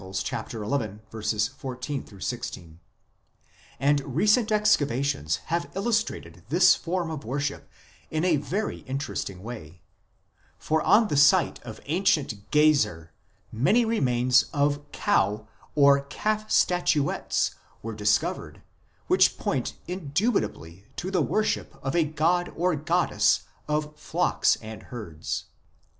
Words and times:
xi. 0.01 1.29
14 1.57 2.19
16, 2.21 2.79
and 3.79 4.15
recent 4.15 4.51
excavations 4.51 5.35
have 5.45 5.69
illustrated 5.75 6.41
this 6.49 6.73
form 6.73 7.11
of 7.11 7.23
worship 7.23 7.69
in 8.09 8.25
a 8.25 8.37
very 8.37 8.79
interesting 8.87 9.43
way, 9.43 9.79
for 10.57 10.81
on 10.81 11.07
the 11.07 11.15
site 11.15 11.61
of 11.61 11.79
ancient 11.85 12.49
Gezer 12.49 13.09
many 13.51 13.85
remains 13.85 14.45
of 14.51 14.91
cow 14.91 15.47
or 15.75 16.01
calf 16.05 16.49
statuettes 16.49 17.53
were 17.83 17.93
discovered 17.93 18.63
which 19.05 19.37
point 19.37 19.73
indubitably 19.87 20.87
to 20.95 21.11
the 21.11 21.21
worship 21.21 21.77
of 21.83 21.95
a 21.95 22.05
god 22.05 22.51
or 22.55 22.75
goddess 22.75 23.41
of 23.67 23.95
flocks 23.99 24.55
and 24.63 24.81
herds. 24.89 25.45